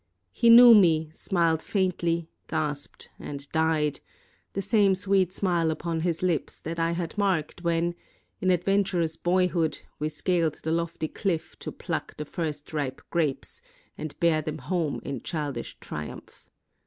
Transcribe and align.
He 0.31 0.49
knew 0.49 0.73
me, 0.73 1.11
smiled 1.13 1.61
faintly, 1.61 2.27
gasped, 2.47 3.11
and 3.19 3.47
died; 3.51 3.99
the 4.53 4.59
same 4.63 4.95
sweet 4.95 5.31
smile 5.31 5.69
upon 5.69 5.99
his 5.99 6.23
lips 6.23 6.59
that 6.59 6.79
I 6.79 6.93
had 6.93 7.19
marked 7.19 7.63
when, 7.63 7.93
in 8.39 8.49
adventurous 8.49 9.15
boyhood, 9.15 9.81
we 9.99 10.09
scaled 10.09 10.55
the 10.63 10.71
lofty 10.71 11.07
cliff 11.07 11.55
to 11.59 11.71
pluck 11.71 12.17
the 12.17 12.25
first 12.25 12.73
ripe 12.73 13.03
grapes 13.11 13.61
and 13.95 14.19
bear 14.19 14.41
them 14.41 14.57
home 14.57 15.01
in 15.03 15.21
child 15.21 15.55
ish 15.57 15.77
triumph. 15.79 16.49